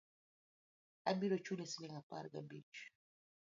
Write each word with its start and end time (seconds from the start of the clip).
Abiro 1.11 1.37
chuli 1.45 1.65
siling 1.71 1.95
apar 2.01 2.25
ga 2.31 2.39
abich 2.43 2.77